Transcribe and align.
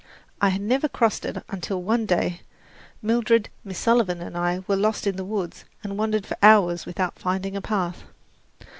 I 0.41 0.49
had 0.49 0.63
never 0.63 0.89
crossed 0.89 1.25
it 1.25 1.43
until 1.49 1.83
one 1.83 2.07
day 2.07 2.41
Mildred, 3.03 3.49
Miss 3.63 3.77
Sullivan 3.77 4.19
and 4.19 4.35
I 4.35 4.63
were 4.67 4.75
lost 4.75 5.05
in 5.05 5.15
the 5.15 5.23
woods, 5.23 5.63
and 5.83 5.95
wandered 5.95 6.25
for 6.25 6.37
hours 6.41 6.87
without 6.87 7.19
finding 7.19 7.55
a 7.55 7.61
path. 7.61 8.03